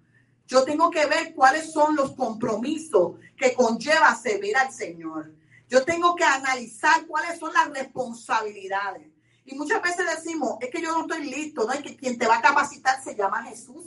[0.46, 5.32] yo tengo que ver cuáles son los compromisos que conlleva servir al Señor.
[5.68, 9.08] Yo tengo que analizar cuáles son las responsabilidades.
[9.44, 12.26] Y muchas veces decimos, es que yo no estoy listo, no es que quien te
[12.26, 13.84] va a capacitar se llama Jesús.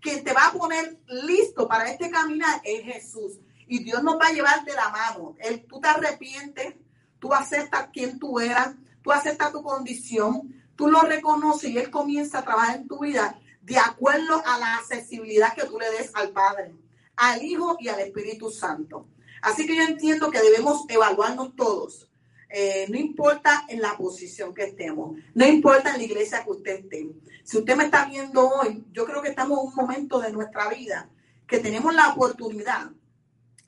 [0.00, 3.40] Quien te va a poner listo para este caminar es Jesús.
[3.68, 5.36] Y Dios nos va a llevar de la mano.
[5.38, 6.74] Él, tú te arrepientes,
[7.18, 12.38] tú aceptas quién tú eras, tú aceptas tu condición, tú lo reconoces y Él comienza
[12.38, 16.30] a trabajar en tu vida de acuerdo a la accesibilidad que tú le des al
[16.30, 16.74] Padre,
[17.16, 19.06] al Hijo y al Espíritu Santo.
[19.42, 22.08] Así que yo entiendo que debemos evaluarnos todos.
[22.50, 26.80] Eh, no importa en la posición que estemos, no importa en la iglesia que usted
[26.80, 27.10] esté.
[27.44, 30.68] Si usted me está viendo hoy, yo creo que estamos en un momento de nuestra
[30.68, 31.10] vida
[31.46, 32.90] que tenemos la oportunidad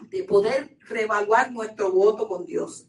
[0.08, 2.86] de poder reevaluar nuestro voto con Dios.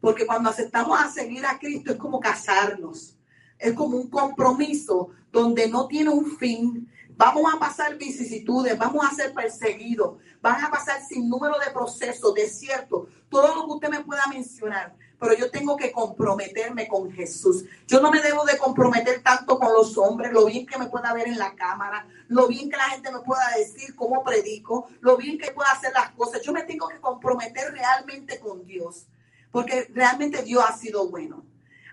[0.00, 3.14] Porque cuando aceptamos a seguir a Cristo es como casarnos.
[3.58, 6.88] es como un compromiso donde no tiene un fin.
[7.16, 12.32] Vamos a pasar vicisitudes, vamos a ser perseguidos, van a pasar sin número de procesos,
[12.32, 17.64] desiertos, todo lo que usted me pueda mencionar pero yo tengo que comprometerme con Jesús.
[17.86, 21.12] Yo no me debo de comprometer tanto con los hombres, lo bien que me pueda
[21.12, 25.16] ver en la cámara, lo bien que la gente me pueda decir cómo predico, lo
[25.16, 26.42] bien que pueda hacer las cosas.
[26.42, 29.06] Yo me tengo que comprometer realmente con Dios,
[29.50, 31.44] porque realmente Dios ha sido bueno.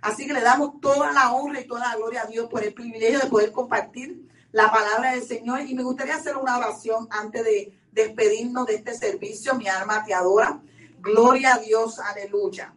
[0.02, 2.74] Así que le damos toda la honra y toda la gloria a Dios por el
[2.76, 5.62] privilegio de poder compartir la palabra del Señor.
[5.62, 9.56] Y me gustaría hacer una oración antes de despedirnos de este servicio.
[9.56, 10.62] Mi alma te adora.
[11.00, 12.72] Gloria a Dios, aleluya.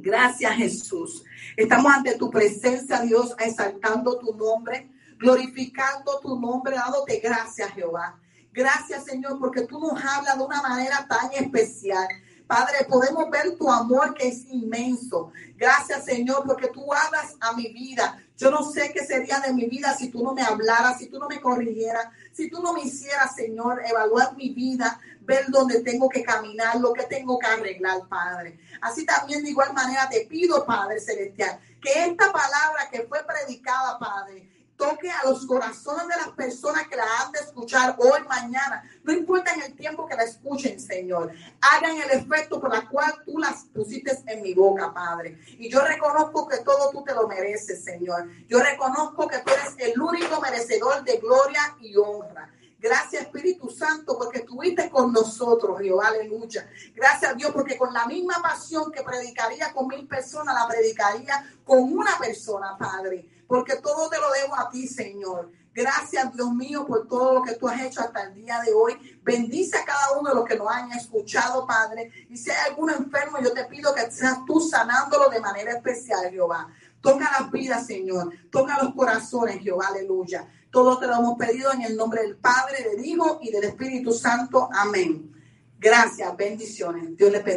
[0.00, 1.24] Gracias Jesús.
[1.56, 8.18] Estamos ante tu presencia, Dios, exaltando tu nombre, glorificando tu nombre, dándote gracias, Jehová.
[8.52, 12.06] Gracias, Señor, porque tú nos hablas de una manera tan especial.
[12.46, 15.32] Padre, podemos ver tu amor que es inmenso.
[15.56, 18.22] Gracias, Señor, porque tú hablas a mi vida.
[18.36, 21.18] Yo no sé qué sería de mi vida si tú no me hablaras, si tú
[21.18, 26.08] no me corrigieras, si tú no me hicieras, Señor, evaluar mi vida, ver dónde tengo
[26.08, 28.58] que caminar, lo que tengo que arreglar, Padre.
[28.80, 33.98] Así también de igual manera te pido, Padre Celestial, que esta palabra que fue predicada,
[33.98, 38.84] Padre, toque a los corazones de las personas que la han de escuchar hoy, mañana.
[39.02, 41.32] No importa en el tiempo que la escuchen, Señor.
[41.60, 45.38] Hagan el efecto por la cual tú las pusiste en mi boca, Padre.
[45.58, 48.28] Y yo reconozco que todo tú te lo mereces, Señor.
[48.48, 52.50] Yo reconozco que tú eres el único merecedor de gloria y honra.
[52.88, 56.70] Gracias Espíritu Santo porque estuviste con nosotros, Jehová, aleluya.
[56.94, 61.82] Gracias Dios porque con la misma pasión que predicaría con mil personas, la predicaría con
[61.92, 63.28] una persona, Padre.
[63.48, 65.50] Porque todo te lo debo a ti, Señor.
[65.74, 69.20] Gracias, Dios mío, por todo lo que tú has hecho hasta el día de hoy.
[69.24, 72.12] Bendice a cada uno de los que nos han escuchado, Padre.
[72.30, 76.30] Y si hay alguno enfermo, yo te pido que seas tú sanándolo de manera especial,
[76.30, 76.68] Jehová.
[77.00, 78.32] Toca las vidas, Señor.
[78.50, 80.48] Toca los corazones, Jehová, aleluya.
[80.76, 84.12] Todo te lo hemos pedido en el nombre del Padre, del Hijo y del Espíritu
[84.12, 84.68] Santo.
[84.70, 85.32] Amén.
[85.78, 87.16] Gracias, bendiciones.
[87.16, 87.40] Dios le